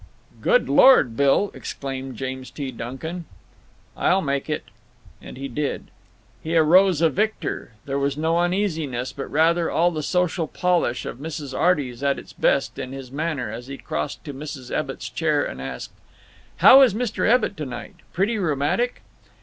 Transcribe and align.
"Good 0.41 0.67
Lord, 0.67 1.15
Billl" 1.15 1.51
exclaimed 1.53 2.17
James 2.17 2.49
T. 2.49 2.71
Duncan. 2.71 3.25
"I'll 3.95 4.23
make 4.23 4.49
it." 4.49 4.63
And 5.21 5.37
he 5.37 5.47
did. 5.47 5.91
He 6.41 6.57
arose 6.57 7.01
a 7.01 7.09
victor. 7.11 7.73
There 7.85 7.99
was 7.99 8.17
no 8.17 8.39
uneasiness, 8.39 9.13
but 9.13 9.29
rather 9.29 9.69
all 9.69 9.91
the 9.91 10.01
social 10.01 10.47
polish 10.47 11.05
of 11.05 11.19
Mrs. 11.19 11.55
Arty's 11.55 12.01
at 12.01 12.17
its 12.17 12.33
best, 12.33 12.79
in 12.79 12.93
his 12.93 13.11
manner, 13.11 13.51
as 13.51 13.67
he 13.67 13.77
crossed 13.77 14.23
to 14.25 14.33
Mrs. 14.33 14.75
Ebbitt's 14.75 15.07
chair 15.07 15.45
and 15.45 15.61
asked: 15.61 15.91
"How 16.55 16.81
is 16.81 16.95
Mr. 16.95 17.29
Ebbitt 17.29 17.55
to 17.57 17.65
night? 17.67 17.97
Pretty 18.11 18.39
rheumatic?" 18.39 19.03